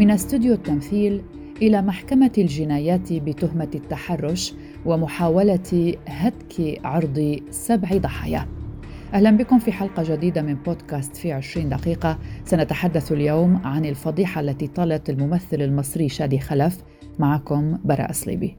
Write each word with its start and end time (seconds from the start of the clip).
من 0.00 0.10
استوديو 0.10 0.52
التمثيل 0.52 1.22
إلى 1.62 1.82
محكمة 1.82 2.30
الجنايات 2.38 3.12
بتهمة 3.12 3.68
التحرش 3.74 4.54
ومحاولة 4.86 5.94
هتك 6.08 6.80
عرض 6.84 7.40
سبع 7.50 7.96
ضحايا. 7.96 8.46
أهلا 9.14 9.30
بكم 9.30 9.58
في 9.58 9.72
حلقة 9.72 10.16
جديدة 10.16 10.42
من 10.42 10.54
بودكاست 10.54 11.16
في 11.16 11.32
عشرين 11.32 11.68
دقيقة 11.68 12.18
سنتحدث 12.44 13.12
اليوم 13.12 13.60
عن 13.64 13.84
الفضيحة 13.84 14.40
التي 14.40 14.66
طالت 14.66 15.10
الممثل 15.10 15.62
المصري 15.62 16.08
شادي 16.08 16.38
خلف 16.38 16.78
معكم 17.18 17.78
براء 17.84 18.12
صليبي. 18.12 18.56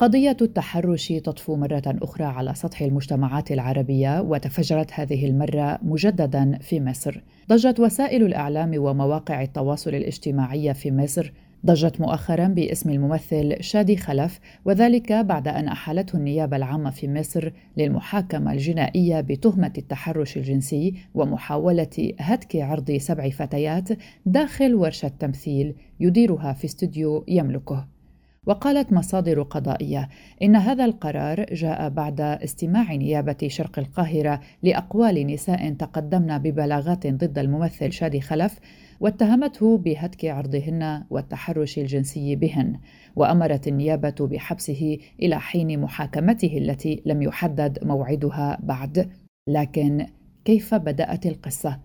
قضية 0.00 0.36
التحرش 0.42 1.08
تطفو 1.08 1.56
مرة 1.56 1.82
أخرى 1.86 2.24
على 2.24 2.54
سطح 2.54 2.82
المجتمعات 2.82 3.52
العربية 3.52 4.20
وتفجرت 4.20 4.90
هذه 4.92 5.26
المرة 5.26 5.78
مجددا 5.82 6.58
في 6.60 6.80
مصر. 6.80 7.20
ضجت 7.48 7.80
وسائل 7.80 8.22
الإعلام 8.26 8.72
ومواقع 8.76 9.42
التواصل 9.42 9.94
الاجتماعي 9.94 10.74
في 10.74 10.92
مصر 10.92 11.32
ضجت 11.66 12.00
مؤخرا 12.00 12.48
باسم 12.48 12.90
الممثل 12.90 13.56
شادي 13.60 13.96
خلف 13.96 14.40
وذلك 14.64 15.12
بعد 15.12 15.48
أن 15.48 15.68
أحالته 15.68 16.16
النيابة 16.16 16.56
العامة 16.56 16.90
في 16.90 17.08
مصر 17.08 17.52
للمحاكمة 17.76 18.52
الجنائية 18.52 19.20
بتهمة 19.20 19.72
التحرش 19.78 20.36
الجنسي 20.36 20.94
ومحاولة 21.14 22.12
هتك 22.20 22.56
عرض 22.56 22.90
سبع 22.90 23.30
فتيات 23.30 23.88
داخل 24.26 24.74
ورشة 24.74 25.08
تمثيل 25.08 25.74
يديرها 26.00 26.52
في 26.52 26.64
استوديو 26.64 27.24
يملكه 27.28 27.99
وقالت 28.46 28.92
مصادر 28.92 29.42
قضائية 29.42 30.08
إن 30.42 30.56
هذا 30.56 30.84
القرار 30.84 31.44
جاء 31.54 31.88
بعد 31.88 32.20
استماع 32.20 32.94
نيابة 32.94 33.36
شرق 33.46 33.78
القاهرة 33.78 34.40
لأقوال 34.62 35.26
نساء 35.26 35.72
تقدمن 35.72 36.38
ببلاغات 36.38 37.06
ضد 37.06 37.38
الممثل 37.38 37.92
شادي 37.92 38.20
خلف 38.20 38.58
واتهمته 39.00 39.78
بهتك 39.78 40.24
عرضهن 40.24 41.04
والتحرش 41.10 41.78
الجنسي 41.78 42.36
بهن 42.36 42.78
وأمرت 43.16 43.68
النيابة 43.68 44.14
بحبسه 44.20 44.98
إلى 45.22 45.40
حين 45.40 45.80
محاكمته 45.80 46.58
التي 46.58 47.02
لم 47.06 47.22
يحدد 47.22 47.78
موعدها 47.82 48.58
بعد. 48.62 49.10
لكن 49.48 50.06
كيف 50.44 50.74
بدأت 50.74 51.26
القصة؟ 51.26 51.80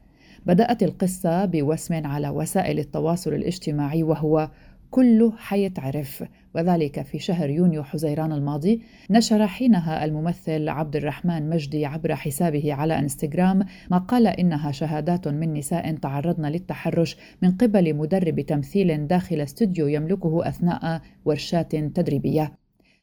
بدأت 0.46 0.84
القصة 0.84 1.46
بوسم 1.46 2.06
على 2.06 2.30
وسائل 2.30 2.80
التواصل 2.80 3.34
الاجتماعي 3.34 4.04
وهو 4.04 4.50
كله 4.92 5.34
حيتعرف. 5.38 6.24
وذلك 6.56 7.02
في 7.02 7.20
شهر 7.20 7.50
يونيو 7.50 7.84
حزيران 7.84 8.32
الماضي 8.32 8.82
نشر 9.10 9.48
حينها 9.48 10.06
الممثل 10.06 10.70
عبد 10.70 10.96
الرحمن 10.96 11.50
مجدي 11.50 11.86
عبر 11.86 12.16
حسابه 12.16 12.74
على 12.74 13.00
انستغرام 13.00 13.66
ما 13.92 13.98
قال 13.98 14.28
إنها 14.28 14.72
شهادات 14.72 15.28
من 15.28 15.54
نساء 15.54 15.96
تعرضن 15.96 16.46
للتحرش 16.46 17.18
من 17.42 17.52
قبل 17.52 17.96
مدرب 17.96 18.40
تمثيل 18.40 19.08
داخل 19.08 19.42
استوديو 19.42 19.88
يملكه 19.88 20.48
أثناء 20.50 21.02
ورشات 21.26 21.76
تدريبية. 21.76 22.52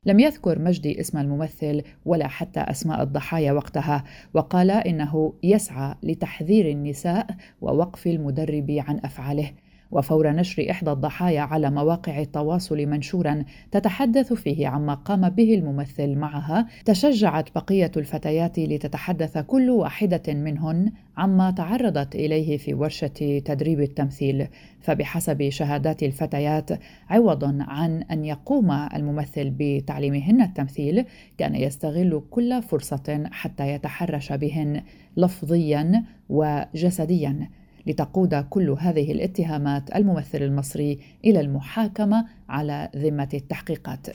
لم 0.06 0.20
يذكر 0.20 0.58
مجدي 0.58 1.00
اسم 1.00 1.18
الممثل 1.18 1.82
ولا 2.04 2.28
حتى 2.28 2.60
أسماء 2.60 3.02
الضحايا 3.02 3.52
وقتها 3.52 4.04
وقال 4.34 4.70
إنه 4.70 5.32
يسعى 5.42 5.94
لتحذير 6.02 6.70
النساء 6.70 7.26
ووقف 7.60 8.06
المدرب 8.06 8.70
عن 8.70 9.00
أفعاله. 9.04 9.50
وفور 9.92 10.30
نشر 10.30 10.70
إحدى 10.70 10.90
الضحايا 10.92 11.40
على 11.40 11.70
مواقع 11.70 12.20
التواصل 12.20 12.86
منشورا 12.86 13.44
تتحدث 13.70 14.32
فيه 14.32 14.68
عما 14.68 14.94
قام 14.94 15.28
به 15.28 15.54
الممثل 15.54 16.14
معها. 16.14 16.66
تشجعت 16.84 17.48
بقية 17.54 17.90
الفتيات 17.96 18.58
لتتحدث 18.58 19.38
كل 19.38 19.70
واحدة 19.70 20.22
منهن 20.28 20.92
عما 21.16 21.50
تعرضت 21.50 22.14
إليه 22.14 22.56
في 22.56 22.74
ورشة 22.74 23.42
تدريب 23.44 23.80
التمثيل. 23.80 24.46
فبحسب 24.80 25.48
شهادات 25.48 26.02
الفتيات 26.02 26.70
عوضا 27.10 27.58
عن 27.60 28.02
أن 28.02 28.24
يقوم 28.24 28.70
الممثل 28.70 29.52
بتعليمهن 29.58 30.42
التمثيل 30.42 31.04
كان 31.38 31.54
يستغل 31.54 32.22
كل 32.30 32.62
فرصة 32.62 33.24
حتى 33.32 33.68
يتحرش 33.68 34.32
بهن 34.32 34.82
لفظيا 35.16 36.04
وجسديا. 36.28 37.48
لتقود 37.86 38.34
كل 38.34 38.70
هذه 38.70 39.12
الاتهامات 39.12 39.96
الممثل 39.96 40.42
المصري 40.42 40.98
إلى 41.24 41.40
المحاكمة 41.40 42.26
على 42.48 42.88
ذمة 42.96 43.28
التحقيقات. 43.34 44.08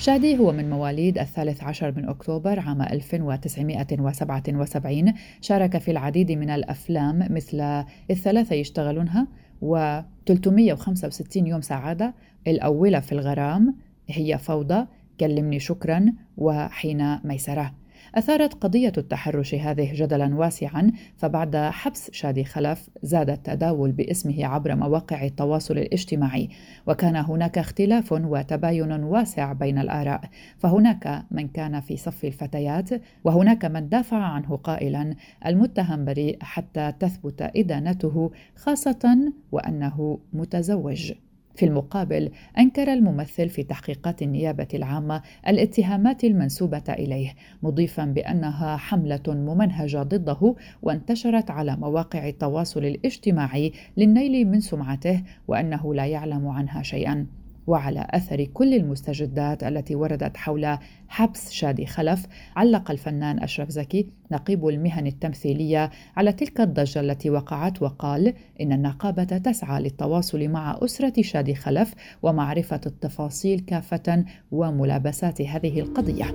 شادي 0.00 0.38
هو 0.38 0.52
من 0.52 0.70
مواليد 0.70 1.18
الثالث 1.18 1.64
عشر 1.64 1.92
من 1.96 2.08
أكتوبر 2.08 2.60
عام 2.60 2.82
1977 2.82 5.14
شارك 5.40 5.78
في 5.78 5.90
العديد 5.90 6.32
من 6.32 6.50
الأفلام 6.50 7.26
مثل 7.30 7.84
الثلاثة 8.10 8.54
يشتغلونها 8.54 9.26
و 9.62 10.00
365 10.26 11.46
يوم 11.46 11.60
سعادة 11.60 12.14
الأولى 12.46 13.02
في 13.02 13.12
الغرام 13.12 13.74
هي 14.08 14.38
فوضى 14.38 14.86
كلمني 15.20 15.60
شكرا 15.60 16.12
وحين 16.36 17.18
ميسره 17.24 17.72
أثارت 18.14 18.54
قضية 18.54 18.92
التحرش 18.98 19.54
هذه 19.54 19.94
جدلا 19.94 20.34
واسعا 20.34 20.92
فبعد 21.16 21.56
حبس 21.56 22.10
شادي 22.12 22.44
خلف 22.44 22.88
زاد 23.02 23.30
التداول 23.30 23.92
باسمه 23.92 24.46
عبر 24.46 24.74
مواقع 24.74 25.24
التواصل 25.24 25.78
الاجتماعي. 25.78 26.48
وكان 26.86 27.16
هناك 27.16 27.58
اختلاف 27.58 28.12
وتباين 28.12 28.92
واسع 29.04 29.52
بين 29.52 29.78
الآراء. 29.78 30.20
فهناك 30.58 31.24
من 31.30 31.48
كان 31.48 31.80
في 31.80 31.96
صف 31.96 32.24
الفتيات 32.24 32.90
وهناك 33.24 33.64
من 33.64 33.88
دافع 33.88 34.16
عنه 34.16 34.56
قائلا 34.56 35.14
المتهم 35.46 36.04
بريء 36.04 36.38
حتى 36.40 36.92
تثبت 37.00 37.50
إدانته 37.56 38.30
خاصة 38.56 39.32
وأنه 39.52 40.18
متزوج. 40.32 41.12
في 41.54 41.66
المقابل 41.66 42.30
أنكر 42.58 42.92
الممثل 42.92 43.48
في 43.48 43.62
تحقيقات 43.62 44.22
النيابة 44.22 44.68
العامة 44.74 45.22
الاتهامات 45.48 46.24
المنسوبة 46.24 46.84
إليه 46.88 47.34
مضيفا 47.62 48.04
بأنها 48.04 48.76
حملة 48.76 49.22
ممنهجة 49.28 50.02
ضده 50.02 50.54
وانتشرت 50.82 51.50
على 51.50 51.76
مواقع 51.76 52.28
التواصل 52.28 52.84
الاجتماعي 52.84 53.72
للنيل 53.96 54.48
من 54.48 54.60
سمعته 54.60 55.22
وأنه 55.48 55.94
لا 55.94 56.06
يعلم 56.06 56.48
عنها 56.48 56.82
شيئا. 56.82 57.39
وعلى 57.66 58.06
أثر 58.10 58.44
كل 58.44 58.74
المستجدات 58.74 59.64
التي 59.64 59.94
وردت 59.94 60.36
حول 60.36 60.78
حبس 61.08 61.50
شادي 61.50 61.86
خلف 61.86 62.26
علق 62.56 62.90
الفنان 62.90 63.42
أشرف 63.42 63.68
زكي 63.68 64.06
نقيب 64.32 64.68
المهن 64.68 65.06
التمثيلية 65.06 65.90
على 66.16 66.32
تلك 66.32 66.60
الضجة 66.60 67.00
التي 67.00 67.30
وقعت 67.30 67.82
وقال 67.82 68.34
إن 68.60 68.72
النقابة 68.72 69.24
تسعى 69.24 69.82
للتواصل 69.82 70.48
مع 70.48 70.78
أسرة 70.82 71.22
شادي 71.22 71.54
خلف 71.54 71.94
ومعرفة 72.22 72.80
التفاصيل 72.86 73.60
كافة 73.60 74.24
وملابسات 74.50 75.42
هذه 75.42 75.80
القضية. 75.80 76.34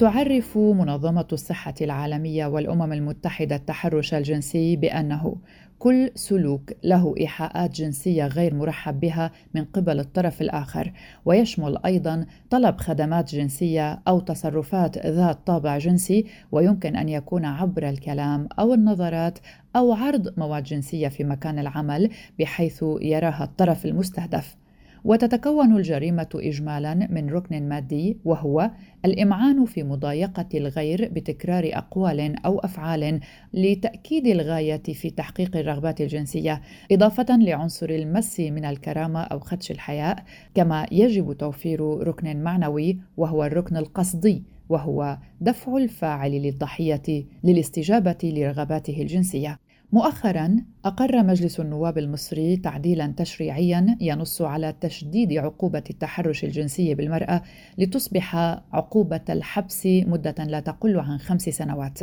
تعرف 0.00 0.58
منظمة 0.58 1.26
الصحة 1.32 1.74
العالمية 1.80 2.46
والأمم 2.46 2.92
المتحدة 2.92 3.56
التحرش 3.56 4.14
الجنسي 4.14 4.76
بأنه 4.76 5.36
كل 5.78 6.10
سلوك 6.14 6.72
له 6.84 7.14
إيحاءات 7.20 7.70
جنسية 7.70 8.26
غير 8.26 8.54
مرحب 8.54 9.00
بها 9.00 9.30
من 9.54 9.64
قبل 9.64 10.00
الطرف 10.00 10.42
الآخر 10.42 10.92
ويشمل 11.24 11.78
أيضا 11.84 12.26
طلب 12.50 12.80
خدمات 12.80 13.34
جنسية 13.34 14.02
أو 14.08 14.20
تصرفات 14.20 15.06
ذات 15.06 15.46
طابع 15.46 15.78
جنسي 15.78 16.26
ويمكن 16.52 16.96
أن 16.96 17.08
يكون 17.08 17.44
عبر 17.44 17.88
الكلام 17.88 18.48
أو 18.58 18.74
النظرات 18.74 19.38
أو 19.76 19.92
عرض 19.92 20.38
مواد 20.38 20.62
جنسية 20.62 21.08
في 21.08 21.24
مكان 21.24 21.58
العمل 21.58 22.10
بحيث 22.38 22.84
يراها 23.00 23.44
الطرف 23.44 23.86
المستهدف. 23.86 24.59
وتتكون 25.04 25.76
الجريمة 25.76 26.28
اجمالا 26.34 26.94
من 26.94 27.30
ركن 27.30 27.68
مادي 27.68 28.18
وهو 28.24 28.70
الإمعان 29.04 29.64
في 29.64 29.82
مضايقة 29.82 30.48
الغير 30.54 31.08
بتكرار 31.12 31.70
أقوال 31.72 32.44
أو 32.44 32.58
أفعال 32.58 33.20
لتأكيد 33.54 34.26
الغاية 34.26 34.82
في 34.82 35.10
تحقيق 35.10 35.56
الرغبات 35.56 36.00
الجنسية 36.00 36.62
إضافة 36.92 37.36
لعنصر 37.36 37.90
المس 37.90 38.40
من 38.40 38.64
الكرامة 38.64 39.20
أو 39.20 39.40
خدش 39.40 39.70
الحياء 39.70 40.24
كما 40.54 40.86
يجب 40.92 41.32
توفير 41.32 41.80
ركن 41.80 42.42
معنوي 42.42 42.98
وهو 43.16 43.44
الركن 43.44 43.76
القصدي 43.76 44.42
وهو 44.68 45.18
دفع 45.40 45.76
الفاعل 45.76 46.30
للضحية 46.30 47.24
للاستجابة 47.44 48.18
لرغباته 48.22 49.02
الجنسية. 49.02 49.58
مؤخرا 49.92 50.56
أقر 50.84 51.22
مجلس 51.22 51.60
النواب 51.60 51.98
المصري 51.98 52.56
تعديلا 52.56 53.14
تشريعيا 53.16 53.96
ينص 54.00 54.42
على 54.42 54.74
تشديد 54.80 55.32
عقوبة 55.32 55.82
التحرش 55.90 56.44
الجنسي 56.44 56.94
بالمرأة 56.94 57.42
لتصبح 57.78 58.36
عقوبة 58.72 59.20
الحبس 59.28 59.86
مدة 59.86 60.44
لا 60.44 60.60
تقل 60.60 60.98
عن 60.98 61.18
خمس 61.18 61.42
سنوات. 61.42 61.98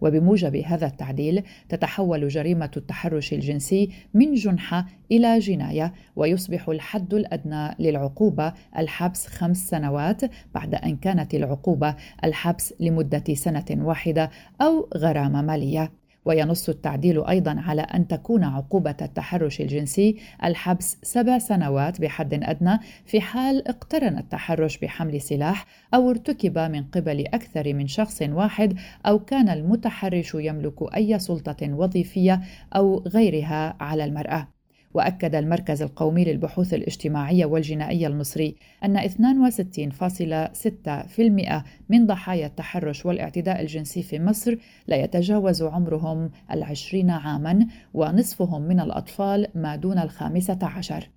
وبموجب 0.00 0.56
هذا 0.56 0.86
التعديل 0.86 1.42
تتحول 1.68 2.28
جريمة 2.28 2.70
التحرش 2.76 3.32
الجنسي 3.32 3.90
من 4.14 4.34
جنحة 4.34 4.86
إلى 5.12 5.38
جناية 5.38 5.92
ويصبح 6.16 6.68
الحد 6.68 7.14
الأدنى 7.14 7.74
للعقوبة 7.78 8.52
الحبس 8.78 9.26
خمس 9.26 9.68
سنوات 9.68 10.20
بعد 10.54 10.74
أن 10.74 10.96
كانت 10.96 11.34
العقوبة 11.34 11.96
الحبس 12.24 12.74
لمدة 12.80 13.34
سنة 13.34 13.64
واحدة 13.70 14.30
أو 14.60 14.88
غرامة 14.96 15.42
مالية. 15.42 15.99
وينص 16.30 16.68
التعديل 16.68 17.24
أيضا 17.24 17.60
على 17.66 17.82
أن 17.82 18.08
تكون 18.08 18.44
عقوبة 18.44 18.96
التحرش 19.02 19.60
الجنسي 19.60 20.16
الحبس 20.44 20.98
سبع 21.02 21.38
سنوات 21.38 22.00
بحد 22.00 22.34
أدنى 22.34 22.78
في 23.06 23.20
حال 23.20 23.68
اقترن 23.68 24.18
التحرش 24.18 24.78
بحمل 24.78 25.20
سلاح 25.20 25.66
أو 25.94 26.10
ارتكب 26.10 26.58
من 26.58 26.84
قبل 26.84 27.24
أكثر 27.26 27.74
من 27.74 27.86
شخص 27.86 28.22
واحد 28.22 28.78
أو 29.06 29.18
كان 29.18 29.48
المتحرش 29.48 30.34
يملك 30.34 30.94
أي 30.96 31.18
سلطة 31.18 31.74
وظيفية 31.74 32.40
أو 32.76 32.98
غيرها 32.98 33.76
على 33.80 34.04
المرأة. 34.04 34.59
وأكد 34.94 35.34
المركز 35.34 35.82
القومي 35.82 36.24
للبحوث 36.24 36.74
الاجتماعية 36.74 37.46
والجنائية 37.46 38.06
المصري 38.06 38.56
أن 38.84 38.98
62.6% 38.98 41.62
من 41.88 42.06
ضحايا 42.06 42.46
التحرش 42.46 43.06
والاعتداء 43.06 43.60
الجنسي 43.60 44.02
في 44.02 44.18
مصر 44.18 44.56
لا 44.86 44.96
يتجاوز 44.96 45.62
عمرهم 45.62 46.30
العشرين 46.50 47.10
عاما 47.10 47.66
ونصفهم 47.94 48.62
من 48.62 48.80
الأطفال 48.80 49.46
ما 49.54 49.76
دون 49.76 49.98
الخامسة 49.98 50.58
عشر. 50.62 51.08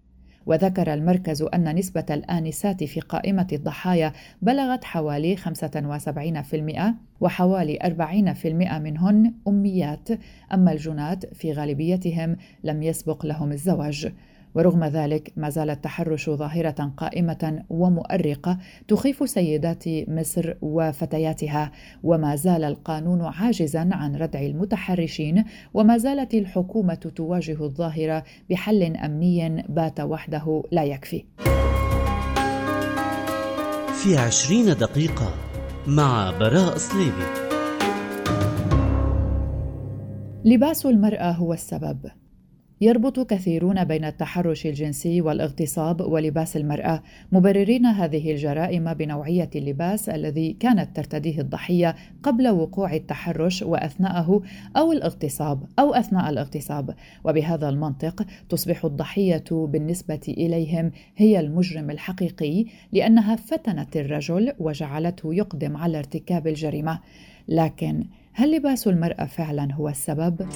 وذكر 0.45 0.93
المركز 0.93 1.41
أن 1.41 1.75
نسبة 1.75 2.05
الآنسات 2.09 2.83
في 2.83 2.99
قائمة 2.99 3.47
الضحايا 3.53 4.13
بلغت 4.41 4.83
حوالي 4.83 5.37
75% 5.37 6.81
وحوالي 7.21 7.79
40% 8.43 8.45
منهن 8.79 9.33
أميات 9.47 10.09
أما 10.53 10.71
الجنات 10.71 11.33
في 11.35 11.53
غالبيتهم 11.53 12.37
لم 12.63 12.83
يسبق 12.83 13.25
لهم 13.25 13.51
الزواج. 13.51 14.13
ورغم 14.55 14.83
ذلك 14.83 15.33
ما 15.37 15.49
زال 15.49 15.69
التحرش 15.69 16.29
ظاهرة 16.29 16.91
قائمة 16.97 17.63
ومؤرقة 17.69 18.57
تخيف 18.87 19.29
سيدات 19.29 19.83
مصر 19.87 20.53
وفتياتها 20.61 21.71
وما 22.03 22.35
زال 22.35 22.63
القانون 22.63 23.21
عاجزا 23.21 23.89
عن 23.91 24.15
ردع 24.15 24.39
المتحرشين 24.39 25.43
وما 25.73 25.97
زالت 25.97 26.33
الحكومة 26.33 26.93
تواجه 27.15 27.63
الظاهرة 27.63 28.23
بحل 28.49 28.83
أمني 28.83 29.65
بات 29.69 29.99
وحده 29.99 30.63
لا 30.71 30.83
يكفي. 30.83 31.25
في 34.03 34.17
عشرين 34.17 34.65
دقيقة 34.65 35.33
مع 35.87 36.31
براء 36.39 36.77
صليبي 36.77 37.25
لباس 40.45 40.85
المرأة 40.85 41.31
هو 41.31 41.53
السبب. 41.53 42.22
يربط 42.81 43.19
كثيرون 43.19 43.83
بين 43.83 44.05
التحرش 44.05 44.65
الجنسي 44.65 45.21
والاغتصاب 45.21 46.01
ولباس 46.01 46.57
المرأة 46.57 47.03
مبررين 47.31 47.85
هذه 47.85 48.31
الجرائم 48.31 48.93
بنوعية 48.93 49.49
اللباس 49.55 50.09
الذي 50.09 50.53
كانت 50.53 50.95
ترتديه 50.95 51.41
الضحية 51.41 51.95
قبل 52.23 52.49
وقوع 52.49 52.93
التحرش 52.93 53.61
وأثناءه 53.61 54.41
أو 54.77 54.91
الاغتصاب 54.91 55.63
أو 55.79 55.93
أثناء 55.93 56.29
الاغتصاب. 56.29 56.95
وبهذا 57.23 57.69
المنطق 57.69 58.25
تصبح 58.49 58.85
الضحية 58.85 59.43
بالنسبة 59.51 60.21
إليهم 60.27 60.91
هي 61.15 61.39
المجرم 61.39 61.89
الحقيقي 61.89 62.65
لأنها 62.91 63.35
فتنت 63.35 63.97
الرجل 63.97 64.53
وجعلته 64.59 65.33
يقدم 65.33 65.77
على 65.77 65.97
ارتكاب 65.97 66.47
الجريمة. 66.47 66.99
لكن 67.47 68.05
هل 68.33 68.55
لباس 68.55 68.87
المرأة 68.87 69.25
فعلا 69.25 69.73
هو 69.73 69.89
السبب؟ 69.89 70.47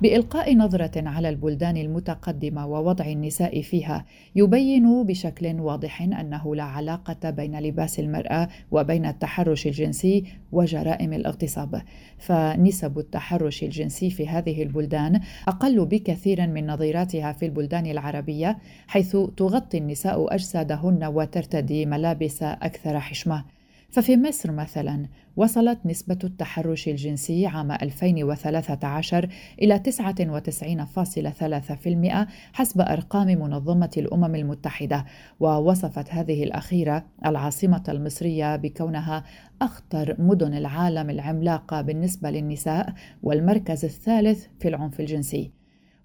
بإلقاء 0.00 0.56
نظرة 0.56 1.08
على 1.08 1.28
البلدان 1.28 1.76
المتقدمة 1.76 2.66
ووضع 2.66 3.04
النساء 3.06 3.62
فيها 3.62 4.04
يبين 4.36 5.02
بشكل 5.02 5.60
واضح 5.60 6.02
أنه 6.02 6.54
لا 6.54 6.62
علاقة 6.62 7.30
بين 7.30 7.58
لباس 7.58 7.98
المرأة 8.00 8.48
وبين 8.70 9.06
التحرش 9.06 9.66
الجنسي 9.66 10.24
وجرائم 10.52 11.12
الاغتصاب. 11.12 11.82
فنسب 12.18 12.98
التحرش 12.98 13.62
الجنسي 13.62 14.10
في 14.10 14.28
هذه 14.28 14.62
البلدان 14.62 15.20
أقل 15.48 15.86
بكثير 15.86 16.46
من 16.46 16.66
نظيراتها 16.66 17.32
في 17.32 17.46
البلدان 17.46 17.86
العربية 17.86 18.58
حيث 18.86 19.16
تغطي 19.36 19.78
النساء 19.78 20.34
أجسادهن 20.34 21.04
وترتدي 21.04 21.86
ملابس 21.86 22.42
أكثر 22.42 23.00
حشمة. 23.00 23.57
ففي 23.90 24.16
مصر 24.16 24.52
مثلا 24.52 25.06
وصلت 25.36 25.78
نسبة 25.86 26.18
التحرش 26.24 26.88
الجنسي 26.88 27.46
عام 27.46 27.72
2013 27.72 29.28
إلى 29.62 29.82
99.3% 29.88 32.26
حسب 32.52 32.80
أرقام 32.80 33.26
منظمة 33.26 33.90
الأمم 33.96 34.34
المتحدة 34.34 35.04
ووصفت 35.40 36.10
هذه 36.10 36.44
الأخيرة 36.44 37.04
العاصمة 37.26 37.82
المصرية 37.88 38.56
بكونها 38.56 39.24
أخطر 39.62 40.16
مدن 40.18 40.54
العالم 40.54 41.10
العملاقة 41.10 41.80
بالنسبة 41.80 42.30
للنساء 42.30 42.94
والمركز 43.22 43.84
الثالث 43.84 44.46
في 44.60 44.68
العنف 44.68 45.00
الجنسي. 45.00 45.57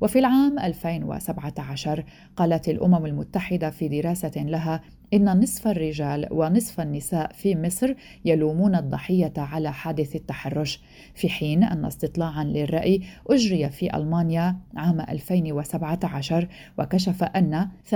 وفي 0.03 0.19
العام 0.19 0.59
2017 0.59 2.03
قالت 2.35 2.69
الأمم 2.69 3.05
المتحدة 3.05 3.69
في 3.69 3.87
دراسة 3.87 4.31
لها 4.35 4.81
إن 5.13 5.39
نصف 5.39 5.67
الرجال 5.67 6.27
ونصف 6.31 6.81
النساء 6.81 7.33
في 7.33 7.55
مصر 7.55 7.93
يلومون 8.25 8.75
الضحية 8.75 9.33
على 9.37 9.73
حادث 9.73 10.15
التحرش 10.15 10.81
في 11.15 11.29
حين 11.29 11.63
أن 11.63 11.85
استطلاعا 11.85 12.43
للرأي 12.43 13.01
أجري 13.27 13.69
في 13.69 13.95
ألمانيا 13.97 14.57
عام 14.75 15.01
2017 15.01 16.47
وكشف 16.77 17.23
أن 17.23 17.67
43% 17.91 17.95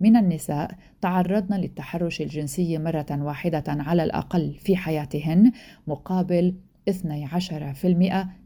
من 0.00 0.16
النساء 0.16 0.70
تعرضن 1.00 1.56
للتحرش 1.56 2.20
الجنسي 2.20 2.78
مرة 2.78 3.06
واحدة 3.10 3.64
على 3.68 4.04
الأقل 4.04 4.54
في 4.54 4.76
حياتهن 4.76 5.52
مقابل 5.86 6.54
12% 6.90 6.94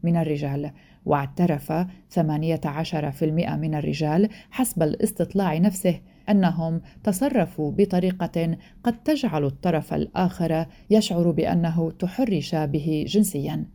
من 0.03 0.17
الرجال. 0.17 0.71
واعترف 1.05 1.71
18% 2.09 3.23
من 3.55 3.75
الرجال 3.75 4.29
حسب 4.51 4.83
الاستطلاع 4.83 5.57
نفسه 5.57 5.99
أنهم 6.29 6.81
تصرفوا 7.03 7.71
بطريقة 7.71 8.57
قد 8.83 9.03
تجعل 9.03 9.45
الطرف 9.45 9.93
الآخر 9.93 10.65
يشعر 10.89 11.31
بأنه 11.31 11.91
تحرش 11.91 12.55
به 12.55 13.05
جنسيا. 13.07 13.65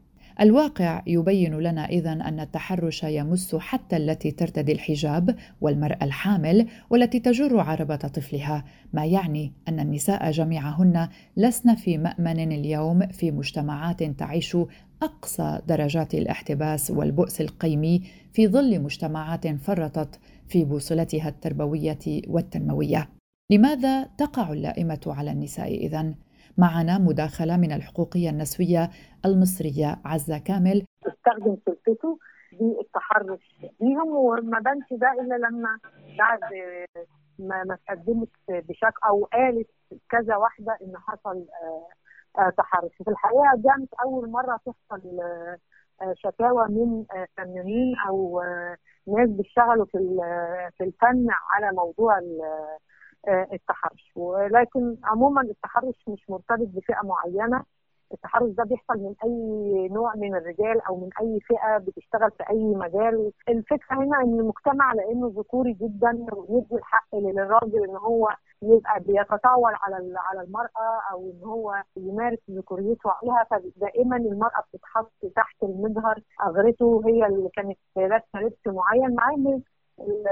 الواقع 0.40 1.02
يبين 1.06 1.54
لنا 1.58 1.84
اذا 1.84 2.12
أن 2.12 2.40
التحرش 2.40 3.02
يمس 3.02 3.54
حتى 3.54 3.96
التي 3.96 4.30
ترتدي 4.30 4.72
الحجاب 4.72 5.36
والمرأة 5.60 5.98
الحامل 6.02 6.66
والتي 6.90 7.20
تجر 7.20 7.60
عربة 7.60 7.96
طفلها 7.96 8.64
ما 8.92 9.06
يعني 9.06 9.52
أن 9.68 9.80
النساء 9.80 10.30
جميعهن 10.30 11.08
لسن 11.36 11.74
في 11.74 11.98
مأمن 11.98 12.52
اليوم 12.52 13.06
في 13.06 13.30
مجتمعات 13.30 14.02
تعيش 14.02 14.56
أقصى 15.02 15.60
درجات 15.66 16.14
الاحتباس 16.14 16.90
والبؤس 16.90 17.40
القيمي 17.40 18.00
في 18.32 18.48
ظل 18.48 18.82
مجتمعات 18.82 19.46
فرطت 19.46 20.20
في 20.48 20.64
بوصلتها 20.64 21.28
التربوية 21.28 21.98
والتنموية. 22.28 23.08
لماذا 23.50 24.04
تقع 24.04 24.52
اللائمة 24.52 25.00
على 25.06 25.30
النساء 25.30 25.86
إذن؟ 25.86 26.14
معنا 26.58 26.98
مداخلة 26.98 27.56
من 27.56 27.72
الحقوقية 27.72 28.30
النسوية 28.30 28.90
المصرية 29.24 30.00
عزة 30.04 30.38
كامل. 30.38 30.84
استخدم 31.06 31.56
سلطته 31.66 32.18
بالتحرش 32.52 33.56
بيهم 33.80 34.08
وما 34.08 34.58
بانش 34.60 34.86
ده 34.92 35.12
إلا 35.20 35.34
لما 35.34 35.78
بعد 36.18 36.40
ما 37.38 37.64
ما 37.64 37.78
بشكل 38.48 39.00
أو 39.08 39.24
قالت 39.24 39.68
كذا 40.10 40.36
واحدة 40.36 40.78
إن 40.82 40.96
حصل 40.96 41.36
آه، 41.36 41.88
تحرش. 42.56 42.90
في 43.04 43.10
الحقيقة 43.10 43.52
ده 43.56 43.86
أول 44.04 44.30
مرة 44.30 44.56
تحصل 44.66 45.20
آه، 46.02 46.14
شكاوى 46.14 46.66
من 46.68 47.04
فنانين 47.36 47.94
أو 48.08 48.42
ناس 49.06 49.28
بيشتغلوا 49.28 49.84
في 49.84 49.98
في 50.78 50.84
الفن 50.84 51.26
على 51.50 51.72
موضوع 51.76 52.18
التحرش. 53.52 54.12
ولكن 54.16 54.96
عموما 55.04 55.42
التحرش 55.42 56.04
مش 56.08 56.30
مرتبط 56.30 56.68
بفئة 56.68 57.00
معينة. 57.04 57.64
التحرش 58.12 58.50
ده 58.50 58.64
بيحصل 58.64 58.98
من 58.98 59.14
أي 59.24 59.88
نوع 59.88 60.14
من 60.16 60.34
الرجال 60.34 60.80
أو 60.88 60.96
من 61.00 61.10
أي 61.20 61.40
فئة 61.40 61.78
بتشتغل 61.78 62.30
في 62.30 62.50
أي 62.50 62.64
مجال. 62.64 63.32
الفكرة 63.48 63.96
هنا 63.96 64.20
إن 64.20 64.40
المجتمع 64.40 64.92
لأنه 64.92 65.32
ذكوري 65.36 65.72
جدا 65.72 66.26
ويدي 66.32 66.74
الحق 66.74 67.14
للراجل 67.14 67.84
إن 67.84 67.96
هو 67.96 68.28
يبقى 68.62 69.00
بيتطاول 69.00 69.72
على 69.74 70.14
على 70.18 70.42
المرأة 70.42 71.00
أو 71.12 71.30
إن 71.30 71.44
هو 71.44 71.82
يمارس 71.96 72.38
ذكوريته 72.50 73.10
عليها 73.10 73.46
فدائما 73.50 74.16
المرأة 74.16 74.62
بتتحط 74.72 75.12
تحت 75.36 75.62
المجهر 75.62 76.20
اغرته 76.42 77.02
هي 77.06 77.26
اللي 77.26 77.48
كانت 77.54 77.78
لابسة 77.96 78.26
لبس 78.40 78.66
معين 78.66 79.14
مع 79.14 79.30
إن 79.34 79.62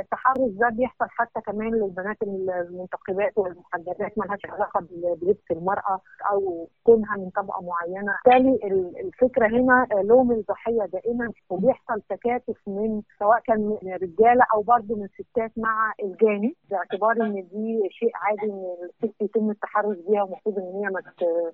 التحرش 0.00 0.50
ده 0.50 0.68
بيحصل 0.68 1.06
حتى 1.08 1.40
كمان 1.40 1.74
للبنات 1.74 2.16
المنتقبات 2.22 3.38
والمحجبات 3.38 4.18
ما 4.18 4.24
لهاش 4.24 4.40
علاقه 4.46 4.86
بلبس 4.90 5.50
المرأة 5.50 6.00
أو 6.30 6.68
كونها 6.84 7.16
من 7.16 7.30
طبقة 7.30 7.62
معينة، 7.62 8.14
بالتالي 8.24 8.58
الفكرة 9.00 9.46
هنا 9.46 9.86
لوم 10.02 10.32
الضحية 10.32 10.84
دائما 10.86 11.32
وبيحصل 11.50 12.00
تكاتف 12.08 12.56
من 12.66 13.02
سواء 13.18 13.40
كان 13.40 13.60
من 13.60 13.92
رجالة 13.92 14.44
أو 14.54 14.62
برضه 14.62 14.96
من 14.96 15.08
ستات 15.08 15.52
مع 15.56 15.92
الجاني. 16.02 16.56
باعتبار 16.70 17.12
إن 17.12 17.34
دي 17.52 17.88
شيء 17.90 18.10
عادي 18.14 18.52
إن 18.52 18.76
الست 18.82 19.22
يتم 19.22 19.50
التحرش 19.50 19.96
بيها 20.08 20.22
ومفروض 20.22 20.58
إن 20.58 20.72
هي 20.84 20.90
ما 20.90 21.00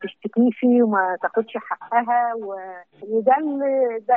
تشتكيش 0.03 0.65
وما 0.65 1.17
تاخدش 1.23 1.57
حقها 1.57 2.35
و... 2.35 2.57
وده 3.09 3.37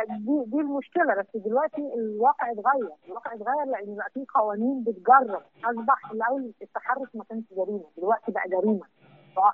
دي, 0.09 0.43
دي 0.45 0.57
المشكلة. 0.61 1.15
بس 1.19 1.41
دلوقتي 1.41 1.93
الواقع 1.95 2.51
اتغير، 2.51 2.91
الواقع 3.07 3.33
اتغير 3.33 3.65
لأن 3.65 3.87
بقى 3.96 4.10
في 4.13 4.25
قوانين 4.36 4.84
بتجرب. 4.84 5.41
أصبح 5.65 6.12
الأول 6.12 6.51
التحرش 6.62 7.08
ما 7.15 7.24
كانش 7.29 7.44
جريمة 7.51 7.86
دلوقتي 7.98 8.32
بقى 8.32 8.50
جريمة. 8.50 8.86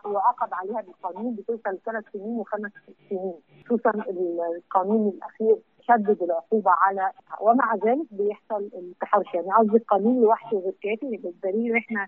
يعاقب 0.05 0.53
عليها 0.53 0.81
بالقانون 0.81 1.35
بتوصل 1.35 1.79
ثلاث 1.85 2.03
سنين 2.13 2.39
وخمس 2.39 2.71
سنين. 3.09 3.33
خصوصا 3.65 3.91
القانون 4.57 5.07
الأخير 5.09 5.57
شدد 5.81 6.23
العقوبة 6.23 6.71
على 6.71 7.11
ومع 7.41 7.75
ذلك 7.75 8.07
بيحصل 8.11 8.69
التحرش. 8.73 9.33
يعني 9.33 9.51
قصدي 9.53 9.77
القانون 9.77 10.21
لوحده 10.21 10.57
غير 10.59 10.73
كافي 10.81 11.17
بالدليل 11.17 11.75
إحنا 11.77 12.07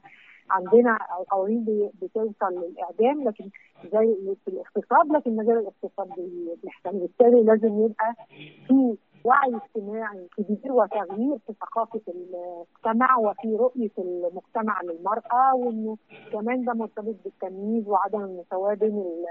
عندنا 0.49 0.97
قوانين 1.31 1.91
بتوصل 2.01 2.51
للإعدام 2.51 3.23
لكن 3.27 3.49
زي 3.83 4.35
في 4.45 4.47
الاغتصاب 4.47 5.11
لكن 5.15 5.35
مجال 5.35 5.57
الاغتصاب 5.57 6.09
بيحصل. 6.63 6.99
بالتالي 6.99 7.43
لازم 7.43 7.85
يبقى 7.85 8.13
في 8.67 8.97
وعي 9.25 9.55
اجتماعي 9.55 10.27
كبير 10.37 10.71
وتغيير 10.73 11.37
في 11.47 11.53
ثقافة 11.61 12.01
المجتمع 12.07 13.17
وفي 13.17 13.55
رؤية 13.55 13.91
المجتمع 13.97 14.81
للمرأة 14.81 15.55
وإنه 15.55 15.97
كمان 16.31 16.65
ده 16.65 16.73
مرتبط 16.73 17.15
بالتمييز 17.23 17.87
وعدم 17.87 18.21
المساواه 18.21 18.73
بين 18.73 19.25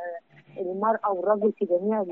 المرأة 0.59 1.13
والرجل 1.13 1.53
في 1.53 1.65
جميع 1.65 2.03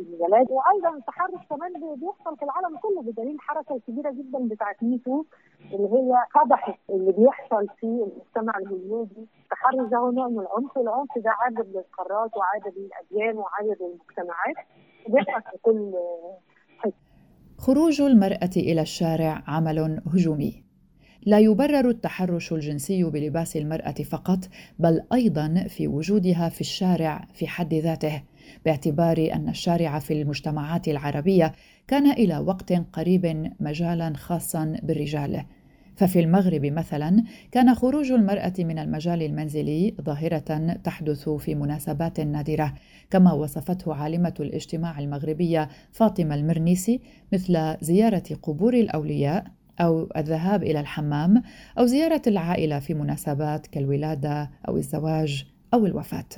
المجالات. 0.00 0.46
وأيضا 0.50 0.96
التحرش 0.96 1.46
كمان 1.50 1.72
بيحصل 1.96 2.36
في 2.36 2.42
العالم 2.44 2.76
كله 2.78 3.02
بدليل 3.02 3.34
الحركه 3.34 3.74
الكبيره 3.74 4.10
جدا 4.10 4.38
بتاعت 4.48 4.82
ميتو 4.82 5.24
اللي 5.72 5.88
هي 5.92 6.14
فضحت 6.34 6.78
اللي 6.90 7.12
بيحصل 7.12 7.66
في 7.80 7.86
المجتمع 7.86 8.58
الهوليودي 8.58 9.28
التحرش 9.44 9.88
ده 9.90 9.96
هو 9.98 10.10
نوع 10.10 10.28
من 10.28 10.38
العنف 10.40 10.78
العنف 10.78 11.18
ده 11.18 11.30
عادل 11.30 11.72
للقارات 11.74 12.36
وعادل 12.36 12.72
للأديان 12.76 13.38
وعادل 13.38 13.76
للمجتمعات. 13.80 14.56
بيحصل 15.08 15.50
في 15.50 15.58
كل 15.62 15.94
خروج 17.58 18.00
المرأة 18.00 18.50
إلى 18.56 18.80
الشارع 18.80 19.42
عمل 19.46 20.00
هجومي. 20.06 20.62
لا 21.22 21.38
يبرر 21.38 21.88
التحرش 21.88 22.52
الجنسي 22.52 23.04
بلباس 23.04 23.56
المرأة 23.56 23.92
فقط، 23.92 24.48
بل 24.78 25.02
أيضا 25.12 25.64
في 25.68 25.88
وجودها 25.88 26.48
في 26.48 26.60
الشارع 26.60 27.28
في 27.34 27.46
حد 27.46 27.74
ذاته، 27.74 28.22
باعتبار 28.64 29.30
أن 29.32 29.48
الشارع 29.48 29.98
في 29.98 30.22
المجتمعات 30.22 30.88
العربية 30.88 31.52
كان 31.88 32.10
إلى 32.10 32.38
وقت 32.38 32.72
قريب 32.72 33.52
مجالا 33.60 34.12
خاصا 34.16 34.76
بالرجال. 34.82 35.44
ففي 35.98 36.20
المغرب 36.20 36.66
مثلا 36.66 37.24
كان 37.52 37.74
خروج 37.74 38.12
المرأة 38.12 38.52
من 38.58 38.78
المجال 38.78 39.22
المنزلي 39.22 39.94
ظاهرة 40.00 40.76
تحدث 40.84 41.28
في 41.28 41.54
مناسبات 41.54 42.20
نادرة 42.20 42.74
كما 43.10 43.32
وصفته 43.32 43.94
عالمة 43.94 44.34
الاجتماع 44.40 44.98
المغربية 44.98 45.68
فاطمة 45.92 46.34
المرنيسي 46.34 47.00
مثل 47.32 47.76
زيارة 47.80 48.22
قبور 48.42 48.74
الأولياء 48.74 49.44
أو 49.80 50.08
الذهاب 50.16 50.62
إلى 50.62 50.80
الحمام 50.80 51.42
أو 51.78 51.86
زيارة 51.86 52.22
العائلة 52.26 52.78
في 52.78 52.94
مناسبات 52.94 53.66
كالولادة 53.66 54.50
أو 54.68 54.76
الزواج 54.76 55.44
أو 55.74 55.86
الوفاة. 55.86 56.28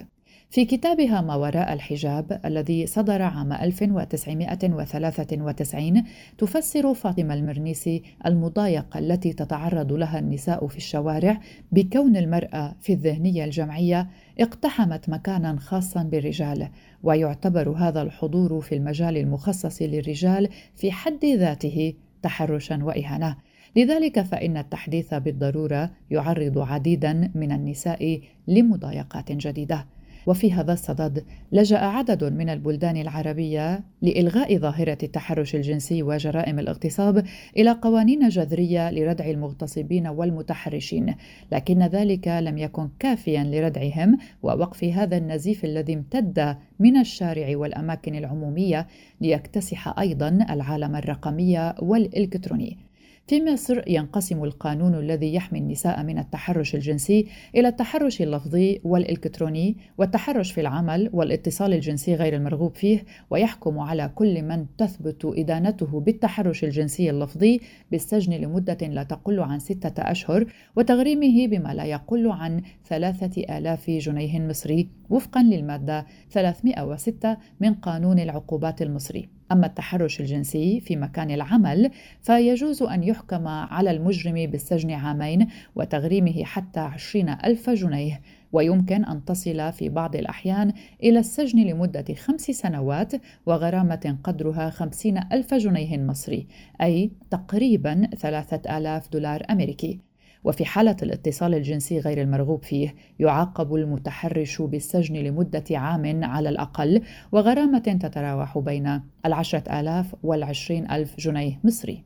في 0.50 0.64
كتابها 0.64 1.20
ما 1.20 1.34
وراء 1.34 1.72
الحجاب 1.72 2.40
الذي 2.44 2.86
صدر 2.86 3.22
عام 3.22 3.52
1993 3.52 6.04
تفسر 6.38 6.94
فاطمة 6.94 7.34
المرنيسي 7.34 8.02
المضايقة 8.26 8.98
التي 8.98 9.32
تتعرض 9.32 9.92
لها 9.92 10.18
النساء 10.18 10.66
في 10.66 10.76
الشوارع 10.76 11.40
بكون 11.72 12.16
المرأة 12.16 12.76
في 12.80 12.92
الذهنية 12.92 13.44
الجمعية 13.44 14.08
اقتحمت 14.40 15.08
مكانا 15.08 15.56
خاصا 15.56 16.02
بالرجال 16.02 16.68
ويعتبر 17.02 17.70
هذا 17.70 18.02
الحضور 18.02 18.60
في 18.60 18.74
المجال 18.74 19.16
المخصص 19.16 19.82
للرجال 19.82 20.48
في 20.76 20.92
حد 20.92 21.24
ذاته 21.24 21.94
تحرشا 22.22 22.84
وإهانة. 22.84 23.36
لذلك 23.76 24.20
فإن 24.20 24.56
التحديث 24.56 25.14
بالضرورة 25.14 25.90
يعرض 26.10 26.58
عديدا 26.58 27.30
من 27.34 27.52
النساء 27.52 28.20
لمضايقات 28.48 29.32
جديدة. 29.32 29.86
وفي 30.26 30.52
هذا 30.52 30.72
الصدد 30.72 31.24
لجأ 31.52 31.78
عدد 31.78 32.24
من 32.24 32.48
البلدان 32.48 32.96
العربية 32.96 33.84
لإلغاء 34.02 34.58
ظاهرة 34.58 34.98
التحرش 35.02 35.54
الجنسي 35.54 36.02
وجرائم 36.02 36.58
الاغتصاب 36.58 37.24
إلى 37.56 37.70
قوانين 37.70 38.28
جذرية 38.28 38.90
لردع 38.90 39.30
المغتصبين 39.30 40.06
والمتحرشين، 40.06 41.14
لكن 41.52 41.82
ذلك 41.82 42.28
لم 42.28 42.58
يكن 42.58 42.88
كافيا 42.98 43.44
لردعهم 43.44 44.18
ووقف 44.42 44.84
هذا 44.84 45.16
النزيف 45.16 45.64
الذي 45.64 45.94
امتد 45.94 46.56
من 46.78 46.96
الشارع 46.96 47.56
والأماكن 47.56 48.14
العمومية 48.14 48.86
ليكتسح 49.20 49.98
أيضا 49.98 50.28
العالم 50.50 50.96
الرقمي 50.96 51.74
والإلكتروني. 51.82 52.89
في 53.26 53.44
مصر 53.44 53.82
ينقسم 53.86 54.44
القانون 54.44 54.94
الذي 54.94 55.34
يحمي 55.34 55.58
النساء 55.58 56.02
من 56.02 56.18
التحرش 56.18 56.74
الجنسي 56.74 57.26
إلى 57.54 57.68
التحرش 57.68 58.22
اللفظي 58.22 58.80
والإلكتروني 58.84 59.76
والتحرش 59.98 60.52
في 60.52 60.60
العمل 60.60 61.10
والاتصال 61.12 61.74
الجنسي 61.74 62.14
غير 62.14 62.36
المرغوب 62.36 62.76
فيه 62.76 63.04
ويحكم 63.30 63.78
على 63.78 64.10
كل 64.14 64.42
من 64.42 64.66
تثبت 64.78 65.24
إدانته 65.24 66.00
بالتحرش 66.00 66.64
الجنسي 66.64 67.10
اللفظي 67.10 67.60
بالسجن 67.90 68.32
لمدة 68.32 68.86
لا 68.86 69.02
تقل 69.02 69.40
عن 69.40 69.58
ستة 69.58 70.02
أشهر 70.02 70.46
وتغريمه 70.76 71.46
بما 71.46 71.74
لا 71.74 71.84
يقل 71.84 72.30
عن 72.30 72.62
ثلاثة 72.88 73.58
آلاف 73.58 73.90
جنيه 73.90 74.40
مصري. 74.40 74.88
وفقا 75.10 75.42
للمادة 75.42 76.06
306 76.30 77.36
من 77.60 77.74
قانون 77.74 78.18
العقوبات 78.18 78.82
المصري. 78.82 79.39
أما 79.52 79.66
التحرش 79.66 80.20
الجنسي 80.20 80.80
في 80.80 80.96
مكان 80.96 81.30
العمل 81.30 81.90
فيجوز 82.22 82.82
أن 82.82 83.02
يحكم 83.02 83.48
على 83.48 83.90
المجرم 83.90 84.46
بالسجن 84.46 84.90
عامين 84.90 85.46
وتغريمه 85.76 86.44
حتى 86.44 86.80
عشرين 86.80 87.28
ألف 87.28 87.70
جنيه. 87.70 88.20
ويمكن 88.52 89.04
أن 89.04 89.24
تصل 89.24 89.72
في 89.72 89.88
بعض 89.88 90.16
الأحيان 90.16 90.72
إلى 91.02 91.18
السجن 91.18 91.58
لمدة 91.58 92.14
خمس 92.14 92.40
سنوات 92.40 93.12
وغرامة 93.46 94.18
قدرها 94.24 94.70
خمسين 94.70 95.20
ألف 95.32 95.54
جنيه 95.54 95.98
مصري 95.98 96.46
أي 96.82 97.10
تقريبا 97.30 98.08
ثلاثة 98.18 98.78
آلاف 98.78 99.08
دولار 99.12 99.42
أمريكي. 99.50 100.09
وفي 100.44 100.64
حالة 100.64 100.96
الاتصال 101.02 101.54
الجنسي 101.54 101.98
غير 101.98 102.20
المرغوب 102.22 102.64
فيه 102.64 102.94
يعاقب 103.18 103.74
المتحرش 103.74 104.62
بالسجن 104.62 105.16
لمدة 105.16 105.64
عام 105.70 106.24
على 106.24 106.48
الأقل 106.48 107.02
وغرامة 107.32 107.98
تتراوح 108.02 108.58
بين 108.58 109.02
العشرة 109.26 109.80
آلاف 109.80 110.14
والعشرين 110.22 110.90
ألف 110.90 111.16
جنيه 111.18 111.60
مصري 111.64 112.04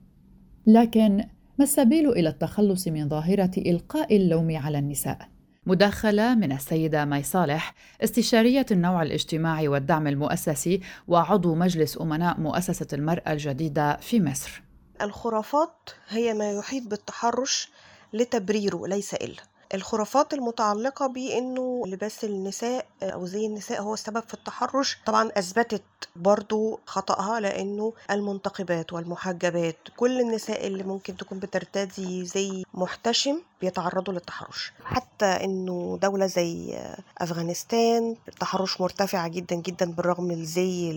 لكن 0.66 1.24
ما 1.58 1.64
السبيل 1.64 2.10
إلى 2.10 2.28
التخلص 2.28 2.88
من 2.88 3.08
ظاهرة 3.08 3.50
إلقاء 3.58 4.16
اللوم 4.16 4.56
على 4.56 4.78
النساء؟ 4.78 5.28
مداخلة 5.66 6.34
من 6.34 6.52
السيدة 6.52 7.04
مي 7.04 7.22
صالح 7.22 7.74
استشارية 8.04 8.66
النوع 8.70 9.02
الاجتماعي 9.02 9.68
والدعم 9.68 10.06
المؤسسي 10.06 10.80
وعضو 11.08 11.54
مجلس 11.54 12.00
أمناء 12.00 12.40
مؤسسة 12.40 12.86
المرأة 12.92 13.32
الجديدة 13.32 13.96
في 13.96 14.20
مصر 14.20 14.62
الخرافات 15.02 15.90
هي 16.08 16.34
ما 16.34 16.52
يحيط 16.52 16.88
بالتحرش 16.88 17.68
لتبريره 18.14 18.86
ليس 18.86 19.14
إلا 19.14 19.42
الخرافات 19.74 20.34
المتعلقة 20.34 21.06
بأنه 21.06 21.82
لباس 21.86 22.24
النساء 22.24 22.86
أو 23.02 23.26
زي 23.26 23.46
النساء 23.46 23.82
هو 23.82 23.94
السبب 23.94 24.22
في 24.28 24.34
التحرش. 24.34 24.98
طبعا 25.06 25.30
أثبتت 25.36 25.82
برضو 26.16 26.80
خطأها 26.86 27.40
لأنه 27.40 27.92
المنتقبات 28.10 28.92
والمحجبات 28.92 29.76
كل 29.96 30.20
النساء 30.20 30.66
اللي 30.66 30.82
ممكن 30.82 31.16
تكون 31.16 31.38
بترتدي 31.38 32.24
زي 32.24 32.64
محتشم 32.74 33.40
بيتعرضوا 33.64 34.14
للتحرش. 34.14 34.72
حتى 34.84 35.24
إنه 35.24 35.98
دولة 36.02 36.26
زي 36.26 36.78
أفغانستان 37.18 38.16
التحرش 38.28 38.80
مرتفعة 38.80 39.28
جدا 39.28 39.56
جدا 39.56 39.92
بالرغم 39.92 40.24
من 40.24 40.40
الزي 40.40 40.90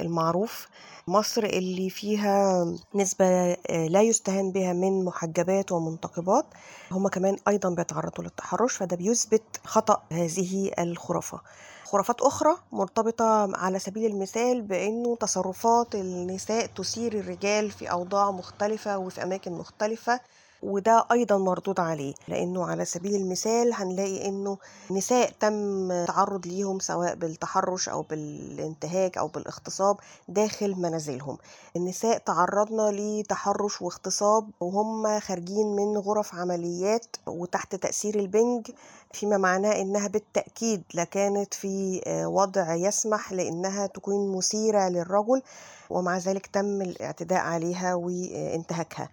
المعروف. 0.00 0.68
مصر 1.08 1.44
اللي 1.44 1.90
فيها 1.90 2.66
نسبة 2.94 3.56
لا 3.70 4.02
يستهان 4.02 4.52
بها 4.52 4.72
من 4.72 5.04
محجبات 5.04 5.72
ومنتقبات 5.72 6.46
هم 6.90 7.08
كمان 7.08 7.36
أيضا 7.48 7.70
بيتعرضوا 7.70 8.24
للتحرش 8.24 8.72
فده 8.76 8.96
بيثبت 8.96 9.42
خطأ 9.64 10.02
هذه 10.12 10.70
الخرافة. 10.78 11.40
خرافات 11.84 12.20
أخرى 12.20 12.56
مرتبطة 12.72 13.56
على 13.56 13.78
سبيل 13.78 14.10
المثال 14.10 14.62
بأنه 14.62 15.16
تصرفات 15.16 15.94
النساء 15.94 16.66
تثير 16.66 17.12
الرجال 17.12 17.70
في 17.70 17.90
أوضاع 17.90 18.30
مختلفة 18.30 18.98
وفي 18.98 19.22
أماكن 19.22 19.52
مختلفة. 19.52 20.20
وده 20.62 21.06
أيضا 21.12 21.38
مردود 21.38 21.80
عليه 21.80 22.14
لأنه 22.28 22.66
على 22.66 22.84
سبيل 22.84 23.14
المثال 23.14 23.74
هنلاقي 23.74 24.28
أنه 24.28 24.58
نساء 24.90 25.32
تم 25.40 25.88
تعرض 26.04 26.46
ليهم 26.46 26.78
سواء 26.78 27.14
بالتحرش 27.14 27.88
أو 27.88 28.02
بالانتهاك 28.02 29.18
أو 29.18 29.28
بالاغتصاب 29.28 29.96
داخل 30.28 30.74
منازلهم. 30.74 31.38
النساء 31.76 32.18
تعرضنا 32.18 32.90
لتحرش 32.92 33.82
واغتصاب 33.82 34.50
وهم 34.60 35.20
خارجين 35.20 35.66
من 35.76 35.98
غرف 35.98 36.34
عمليات 36.34 37.06
وتحت 37.26 37.74
تأثير 37.74 38.14
البنج 38.18 38.70
فيما 39.12 39.36
معناه 39.36 39.72
إنها 39.80 40.08
بالتأكيد 40.08 40.82
لكانت 40.94 41.54
في 41.54 42.00
وضع 42.26 42.74
يسمح 42.74 43.32
لإنها 43.32 43.86
تكون 43.86 44.36
مثيرة 44.36 44.88
للرجل 44.88 45.42
ومع 45.90 46.18
ذلك 46.18 46.46
تم 46.46 46.82
الاعتداء 46.82 47.40
عليها 47.40 47.94
وانتهاكها. 47.94 49.08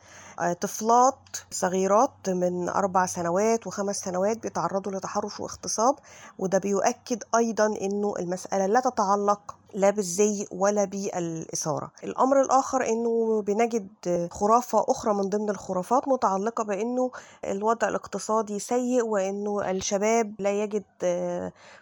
طفلات 0.62 1.16
صغيرات 1.52 2.30
من 2.30 2.70
أربع 2.70 3.06
سنوات 3.06 3.68
وخمس 3.68 3.96
سنوات 3.96 4.38
بيتعرضوا 4.38 4.92
لتحرش 4.92 5.40
واغتصاب 5.40 5.96
وده 6.40 6.58
بيؤكد 6.58 7.24
أيضا 7.36 7.66
أنه 7.66 8.14
المسألة 8.20 8.66
لا 8.66 8.80
تتعلق 8.80 9.56
لا 9.74 9.90
بالزي 9.90 10.48
ولا 10.52 10.86
بالإثارة. 10.86 11.92
الأمر 12.04 12.42
الآخر 12.42 12.86
أنه 12.90 13.42
بنجد 13.42 13.88
خرافة 14.32 14.86
أخرى 14.88 15.14
من 15.14 15.30
ضمن 15.30 15.50
الخرافات 15.50 16.08
متعلقة 16.08 16.64
بأنه 16.64 17.12
الوضع 17.46 17.88
الاقتصادي 17.88 18.60
سيء 18.60 19.06
وأنه 19.06 19.72
الشباب 19.72 20.36
لا 20.40 20.64
يجد 20.64 20.84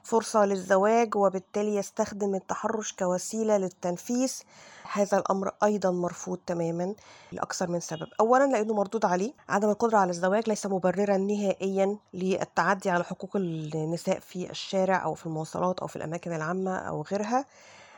فرصة 0.04 0.46
للزواج 0.46 1.16
وبالتالي 1.16 1.76
يستخدم 1.76 2.36
التحرش 2.36 2.94
كوسيلة 2.94 3.58
للتنفيس. 3.58 4.44
هذا 4.92 5.18
الأمر 5.18 5.52
أيضا 5.64 5.92
مرفوض 5.92 6.40
تماما 6.48 6.96
لأكثر 7.32 7.70
من 7.70 7.80
سبب. 7.80 8.08
أولا 8.20 8.48
لأنه 8.48 8.74
مردود 8.74 9.06
عليه 9.06 9.34
عدم 9.50 9.70
القدرة 9.70 9.98
على 9.98 10.10
الزواج 10.10 10.50
ليس 10.50 10.66
مبررا 10.66 11.18
نهائيا 11.18 11.98
للتعدي 12.14 12.90
على 12.90 13.04
حقوق 13.04 13.36
النساء 13.36 14.20
في 14.20 14.50
الشارع 14.50 15.04
أو 15.04 15.14
في 15.14 15.26
المواصلات 15.26 15.80
أو 15.80 15.88
في 15.88 15.96
الأماكن 15.96 16.34
العامة 16.34 16.78
أو 16.78 17.02
غيرها. 17.02 17.46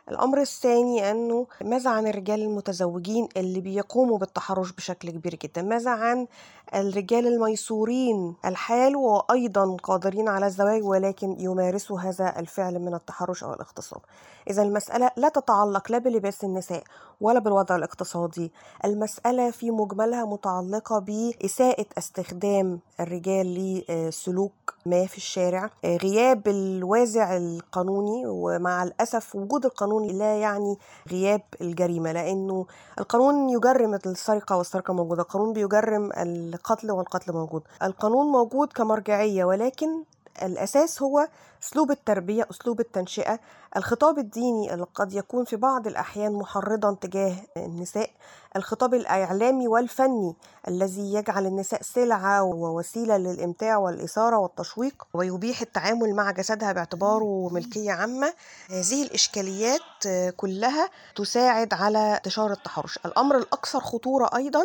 الأمر 0.10 0.42
الثاني 0.42 1.12
أنه 1.12 1.48
ماذا 1.62 1.90
عن 1.90 2.08
الرجال 2.08 2.42
المتزوجين 2.42 3.28
اللي 3.38 3.62
بيقوموا 3.62 4.18
بالتحرش 4.18 4.72
بشكل 4.72 5.10
كبير 5.10 5.36
جدا؟ 5.36 5.62
ماذا 5.62 5.92
عن 5.92 6.28
الرجال 6.76 7.28
الميسورين 7.28 8.36
الحال 8.46 8.96
وأيضا 8.96 9.78
قادرين 9.84 10.30
على 10.30 10.46
الزواج 10.46 10.84
ولكن 10.84 11.36
يمارسوا 11.40 12.00
هذا 12.00 12.40
الفعل 12.40 12.80
من 12.80 12.94
التحرش 12.94 13.44
أو 13.44 13.54
الاغتصاب؟ 13.54 14.02
إذا 14.50 14.64
المسألة 14.64 15.12
لا 15.18 15.30
تتعلق 15.30 15.92
لا 15.92 15.98
بلباس 15.98 16.44
النساء 16.44 16.84
ولا 17.22 17.40
بالوضع 17.40 17.76
الاقتصادي. 17.76 18.52
المسألة 18.86 19.52
في 19.52 19.72
مجملها 19.72 20.26
متعلقة 20.26 21.00
بإساءة 21.00 21.86
استخدام 21.98 22.80
الرجال 23.00 23.84
لسلوك 23.90 24.74
ما 24.86 25.06
في 25.06 25.18
الشارع. 25.18 25.70
غياب 25.86 26.48
الوازع 26.48 27.38
القانوني 27.38 28.24
ومع 28.28 28.84
الأسف 28.84 29.36
وجود 29.36 29.66
القانون 29.66 30.08
لا 30.08 30.40
يعني 30.40 30.78
غياب 31.12 31.42
الجريمة 31.62 32.12
لأنه 32.12 32.66
القانون 33.00 33.50
يجرم 33.50 33.96
السرقة 34.06 34.58
والسرقة 34.58 34.94
موجودة 34.94 35.22
القانون 35.22 35.54
بيجرم 35.54 36.12
القتل 36.18 36.92
والقتل 36.92 37.34
موجود. 37.34 37.64
القانون 37.84 38.26
موجود 38.32 38.74
كمرجعية 38.74 39.46
ولكن 39.46 40.04
الأساس 40.42 41.02
هو 41.02 41.28
أسلوب 41.64 41.92
التربية 41.92 42.48
أسلوب 42.52 42.80
التنشئة. 42.80 43.40
الخطاب 43.78 44.20
الديني 44.20 44.74
اللي 44.74 44.86
قد 44.96 45.14
يكون 45.14 45.46
في 45.46 45.56
بعض 45.56 45.88
الأحيان 45.88 46.34
محرضا 46.34 46.98
تجاه 47.02 47.36
النساء. 47.58 48.10
الخطاب 48.56 48.94
الإعلامي 48.94 49.68
والفني 49.68 50.36
الذي 50.68 51.14
يجعل 51.14 51.46
النساء 51.46 51.82
سلعة 51.82 52.44
ووسيلة 52.44 53.18
للإمتاع 53.18 53.78
والإثارة 53.78 54.38
والتشويق 54.38 55.08
ويبيح 55.14 55.62
التعامل 55.62 56.16
مع 56.16 56.32
جسدها 56.32 56.72
باعتباره 56.72 57.50
ملكية 57.52 57.92
عامة. 57.92 58.34
هذه 58.70 59.04
الإشكاليات 59.04 60.08
كلها 60.38 60.90
تساعد 61.16 61.74
على 61.74 62.16
انتشار 62.16 62.52
التحرش. 62.52 63.00
الأمر 63.06 63.38
الأكثر 63.38 63.80
خطورة 63.80 64.30
أيضا 64.36 64.64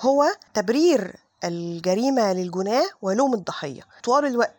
هو 0.00 0.24
تبرير 0.54 1.16
الجريمة 1.44 2.32
للجناة 2.32 2.84
ولوم 3.02 3.34
الضحية. 3.34 3.82
طوال 4.04 4.26
الوقت 4.26 4.54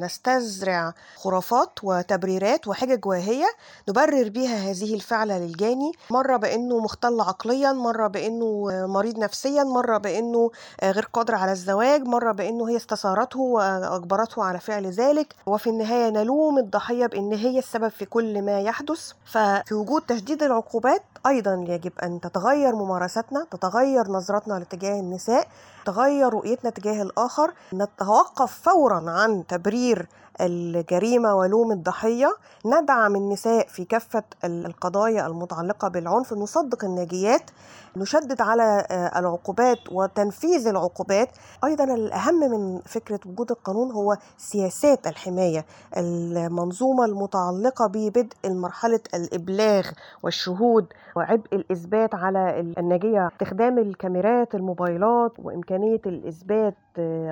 نستزرع 0.00 0.94
خرافات 1.16 1.70
وتبريرات 1.82 2.68
وحجج 2.68 3.06
واهية 3.06 3.46
نبرر 3.88 4.28
بيها 4.28 4.70
هذه 4.70 4.94
الفعلة 4.94 5.38
للجاني. 5.38 5.92
مرة 6.10 6.36
بأنه 6.36 6.78
مختل 6.78 7.20
عقليا 7.20 7.72
مرة 7.72 8.06
بأنه 8.06 8.68
مريض 8.86 9.18
نفسيا 9.18 9.64
مرة 9.64 9.98
بأنه 9.98 10.50
غير 10.82 11.08
قادر 11.12 11.34
على 11.34 11.52
الزواج 11.52 12.02
مرة 12.02 12.32
بأنه 12.32 12.68
هي 12.68 12.76
استثارته 12.76 13.40
وأجبرته 13.40 14.44
على 14.44 14.60
فعل 14.60 14.86
ذلك. 14.86 15.34
وفي 15.46 15.70
النهاية 15.70 16.10
نلوم 16.10 16.58
الضحية 16.58 17.06
بأن 17.06 17.32
هي 17.32 17.58
السبب 17.58 17.88
في 17.88 18.04
كل 18.04 18.42
ما 18.42 18.60
يحدث. 18.60 19.12
ففي 19.24 19.74
وجود 19.74 20.02
تشديد 20.02 20.42
العقوبات 20.42 21.02
أيضا 21.26 21.64
يجب 21.68 21.92
أن 22.02 22.20
تتغير 22.20 22.74
ممارستنا 22.74 23.46
تتغير 23.50 24.08
نظرتنا 24.08 24.54
لاتجاه 24.54 25.00
النساء 25.00 25.48
تغير 25.86 26.34
رؤيتنا 26.34 26.70
تجاه 26.70 27.02
الآخر. 27.02 27.52
نتوقف 27.72 28.60
فورا 28.62 29.10
عن 29.10 29.45
تبرير 29.48 30.06
الجريمة 30.40 31.34
ولوم 31.34 31.72
الضحية. 31.72 32.28
ندعم 32.66 33.16
النساء 33.16 33.66
في 33.68 33.84
كافة 33.84 34.22
القضايا 34.44 35.26
المتعلقة 35.26 35.88
بالعنف 35.88 36.32
نصدق 36.32 36.84
الناجيات. 36.84 37.50
نشدد 37.96 38.40
على 38.40 38.86
العقوبات 39.16 39.78
وتنفيذ 39.92 40.68
العقوبات. 40.68 41.28
أيضا 41.64 41.84
الأهم 41.84 42.34
من 42.34 42.80
فكرة 42.80 43.20
وجود 43.26 43.50
القانون 43.50 43.92
هو 43.92 44.16
سياسات 44.36 45.06
الحماية. 45.06 45.64
المنظومة 45.96 47.04
المتعلقة 47.04 47.86
ببدء 47.86 48.36
مرحلة 48.44 49.00
الإبلاغ 49.14 49.90
والشهود 50.22 50.86
وعبء 51.16 51.48
الإثبات 51.52 52.14
على 52.14 52.60
الناجية. 52.78 53.26
استخدام 53.26 53.78
الكاميرات 53.78 54.54
الموبايلات 54.54 55.32
وإمكانية 55.38 56.00
الإثبات 56.06 56.74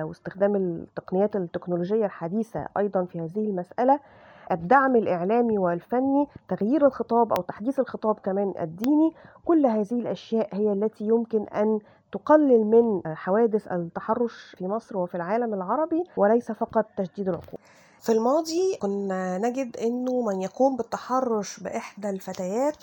أو 0.01 0.11
استخدام 0.11 0.55
التقنيات 0.55 1.35
التكنولوجية 1.35 2.05
الحديثة 2.05 2.67
أيضا 2.95 3.05
في 3.05 3.19
هذه 3.19 3.45
المسألة 3.49 3.99
الدعم 4.51 4.95
الإعلامي 4.95 5.57
والفني 5.57 6.27
تغيير 6.49 6.85
الخطاب 6.85 7.33
أو 7.33 7.43
تحديث 7.43 7.79
الخطاب 7.79 8.19
كمان 8.19 8.53
الديني 8.61 9.13
كل 9.45 9.65
هذه 9.65 9.99
الأشياء 9.99 10.49
هي 10.55 10.73
التي 10.73 11.03
يمكن 11.03 11.43
أن 11.43 11.79
تقلل 12.11 12.65
من 12.65 13.15
حوادث 13.15 13.67
التحرش 13.67 14.55
في 14.57 14.67
مصر 14.67 14.97
وفي 14.97 15.15
العالم 15.15 15.53
العربي 15.53 16.03
وليس 16.17 16.51
فقط 16.51 16.85
تشديد 16.97 17.29
العقوبة 17.29 17.63
في 18.01 18.11
الماضي 18.11 18.77
كنا 18.81 19.37
نجد 19.37 19.77
أنه 19.77 20.21
من 20.21 20.41
يقوم 20.41 20.77
بالتحرش 20.77 21.59
بإحدى 21.59 22.09
الفتيات 22.09 22.77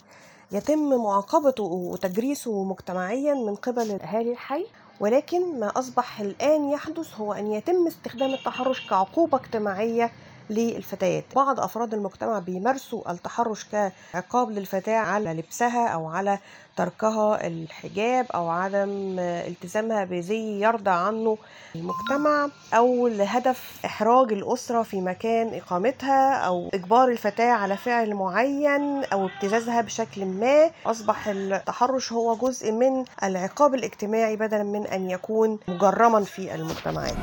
يتم 0.53 1.03
معاقبته 1.05 1.65
وتجريسه 1.65 2.65
مجتمعيا 2.65 3.35
من 3.35 3.55
قبل 3.55 3.91
أهالي 3.91 4.33
الحي. 4.33 4.67
ولكن 5.03 5.61
ما 5.61 5.79
أصبح 5.79 6.21
الآن 6.21 6.71
يحدث 6.71 7.15
هو 7.21 7.33
أن 7.33 7.53
يتم 7.53 7.87
استخدام 7.87 8.35
التحرش 8.35 8.89
كعقوبة 8.89 9.39
اجتماعية 9.39 10.13
للفتيات. 10.53 11.25
بعض 11.37 11.61
أفراد 11.61 11.95
المجتمع 11.95 12.39
بيمارسوا 12.39 13.11
التحرش 13.13 13.67
كعقاب 14.13 14.51
للفتاة 14.51 14.97
على 14.99 15.33
لبسها 15.33 15.89
أو 15.89 16.07
على 16.09 16.39
تركها 16.77 17.47
الحجاب 17.47 18.27
أو 18.35 18.49
عدم 18.49 19.17
التزامها 19.19 20.05
بزي 20.05 20.65
يرضى 20.65 20.91
عنه. 20.91 21.39
المجتمع 21.75 22.49
أو 22.75 23.09
لهدف 23.09 23.81
إحراج 23.85 24.33
الأسرة 24.33 24.83
في 24.83 25.01
مكان 25.01 25.55
إقامتها 25.55 26.35
أو 26.35 26.71
إجبار 26.75 27.09
الفتاة 27.09 27.53
على 27.53 27.77
فعل 27.77 28.15
معين 28.15 29.05
أو 29.05 29.27
ابتزازها 29.27 29.81
بشكل 29.81 30.25
ما. 30.25 30.71
أصبح 30.87 31.29
التحرش 31.29 32.13
هو 32.13 32.37
جزء 32.37 32.73
من 32.73 33.05
العقاب 33.23 33.75
الاجتماعي 33.75 34.37
بدلا 34.37 34.63
من 34.63 34.87
أن 34.87 35.11
يكون 35.11 35.59
مجرما 35.69 36.25
في 36.25 36.55
المجتمعات. 36.55 37.17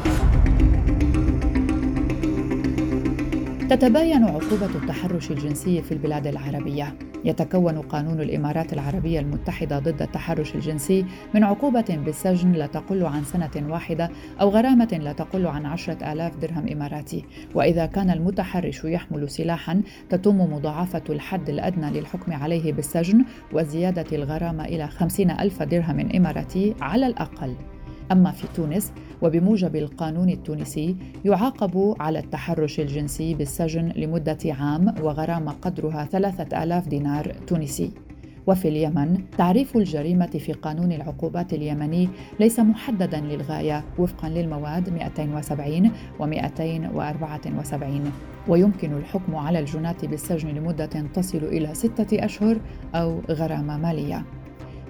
تتباين 3.69 4.23
عقوبة 4.23 4.65
التحرش 4.65 5.31
الجنسي 5.31 5.81
في 5.81 5.91
البلاد 5.91 6.27
العربية. 6.27 6.95
يتكون 7.25 7.81
قانون 7.81 8.21
الإمارات 8.21 8.73
العربية 8.73 9.19
المتحدة 9.19 9.79
ضد 9.79 10.01
التحرش 10.01 10.55
الجنسي 10.55 11.05
من 11.33 11.43
عقوبة 11.43 11.99
بالسجن 12.05 12.51
لا 12.51 12.65
تقل 12.67 13.05
عن 13.05 13.23
سنة 13.23 13.71
واحدة 13.71 14.09
أو 14.41 14.49
غرامة 14.49 14.99
لا 15.03 15.13
تقل 15.13 15.47
عن 15.47 15.65
عشرة 15.65 16.11
آلاف 16.13 16.37
درهم 16.37 16.67
إماراتي. 16.67 17.25
وإذا 17.55 17.85
كان 17.85 18.09
المتحرش 18.09 18.83
يحمل 18.83 19.29
سلاحا 19.29 19.81
تتم 20.09 20.37
مضاعفة 20.37 21.03
الحد 21.09 21.49
الأدنى 21.49 21.99
للحكم 21.99 22.33
عليه 22.33 22.73
بالسجن 22.73 23.25
وزيادة 23.53 24.17
الغرامة 24.17 24.65
إلى 24.65 24.87
خمسين 24.87 25.31
ألف 25.31 25.63
درهم 25.63 26.09
إماراتي 26.15 26.75
على 26.81 27.07
الأقل. 27.07 27.55
أما 28.11 28.31
في 28.31 28.47
تونس 28.55 28.91
وبموجب 29.21 29.75
القانون 29.75 30.29
التونسي 30.29 30.95
يعاقب 31.25 31.95
على 31.99 32.19
التحرش 32.19 32.79
الجنسي 32.79 33.33
بالسجن 33.33 33.91
لمدة 33.95 34.37
عام 34.45 34.95
وغرامة 35.01 35.51
قدرها 35.51 36.05
ثلاثة 36.05 36.63
آلاف 36.63 36.87
دينار 36.87 37.33
تونسي. 37.47 37.91
وفي 38.47 38.67
اليمن 38.67 39.17
تعريف 39.37 39.77
الجريمة 39.77 40.25
في 40.25 40.53
قانون 40.53 40.91
العقوبات 40.91 41.53
اليمني 41.53 42.09
ليس 42.39 42.59
محددا 42.59 43.19
للغاية 43.19 43.83
وفقا 43.97 44.29
للمواد 44.29 44.89
270 44.89 45.91
و 46.19 46.25
274 46.25 48.11
ويمكن 48.47 48.93
الحكم 48.97 49.35
على 49.35 49.59
الجناة 49.59 49.95
بالسجن 50.03 50.49
لمدة 50.49 50.85
تصل 50.85 51.37
إلى 51.37 51.73
ستة 51.73 52.25
أشهر 52.25 52.59
أو 52.95 53.19
غرامة 53.29 53.77
مالية. 53.77 54.25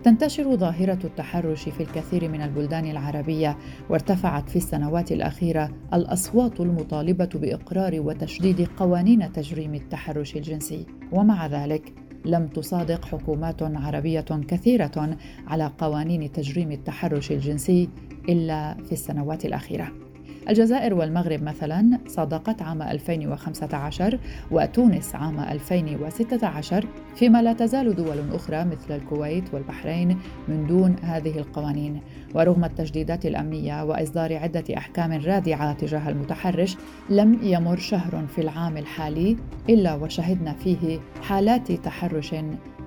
تنتشر 0.04 0.56
ظاهرة 0.56 1.00
التحرش 1.04 1.70
في 1.70 1.84
الكثير 1.84 2.30
من 2.30 2.42
البلدان 2.42 2.86
العربية 2.86 3.58
وارتفعت 3.90 4.50
في 4.50 4.56
السنوات 4.56 5.12
الأخيرة 5.12 5.70
الأصوات 5.94 6.60
المطالبة 6.60 7.30
بإقرار 7.36 8.00
وتشديد 8.00 8.68
قوانين 8.78 9.32
تجريم 9.32 9.76
التحرش 9.76 10.36
الجنسي. 10.36 10.86
ومع 11.12 11.48
ذلك 11.48 11.94
لم 12.26 12.48
تصادق 12.48 13.06
حكومات 13.06 13.64
عربية 13.64 14.26
كثيرة 14.48 15.18
على 15.48 15.72
قوانين 15.78 16.32
تجريم 16.32 16.72
التحرش 16.72 17.32
الجنسي 17.32 17.90
إلا 18.30 18.74
في 18.74 18.92
السنوات 18.92 19.46
الأخيرة. 19.46 20.09
الجزائر 20.50 20.94
والمغرب 20.94 21.44
مثلا 21.44 22.00
صادقت 22.08 22.62
عام 22.62 22.82
2015 22.82 24.20
وتونس 24.52 25.16
عام 25.16 25.40
2016 25.40 26.86
فيما 27.16 27.42
لا 27.42 27.54
تزال 27.54 27.96
دول 27.96 28.18
أخرى 28.34 28.66
مثل 28.66 28.96
الكويت 28.96 29.54
والبحرين 29.54 30.18
من 30.48 30.68
دون 30.68 30.96
هذه 31.04 31.40
القوانين 31.40 32.02
ورغم 32.36 32.66
التجديدات 32.66 33.26
الأمنية 33.26 33.84
وإصدار 33.84 34.38
عدة 34.38 34.64
أحكام 34.78 35.12
رادعة 35.12 35.74
تجاه 35.74 36.10
المتحرش 36.10 36.78
لم 37.10 37.40
يمر 37.42 37.78
شهر 37.78 38.28
في 38.36 38.42
العام 38.42 38.78
الحالي 38.78 39.38
إلا 39.70 39.94
وشهدنا 39.94 40.54
فيه 40.54 41.00
حالات 41.22 41.72
تحرش 41.72 42.36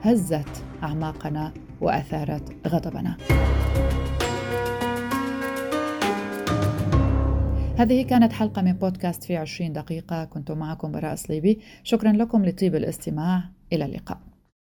هزت 0.03 0.65
أعماقنا 0.83 1.53
وأثارت 1.81 2.69
غضبنا. 2.69 3.17
هذه 7.77 8.03
كانت 8.03 8.33
حلقة 8.33 8.63
من 8.63 8.73
بودكاست 8.73 9.25
في 9.25 9.37
عشرين 9.37 9.73
دقيقة. 9.73 10.25
كنت 10.25 10.51
معكم 10.51 10.93
براء 10.93 11.15
صليبي 11.15 11.61
شكرا 11.83 12.13
لكم 12.13 12.45
لطيب 12.45 12.75
الاستماع. 12.75 13.45
إلى 13.73 13.85
اللقاء. 13.85 14.32